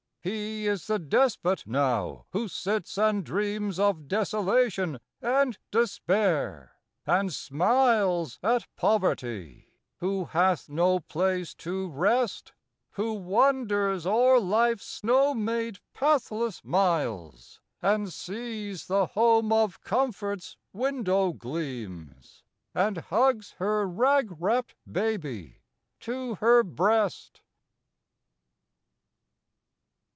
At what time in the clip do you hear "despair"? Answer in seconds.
5.71-6.73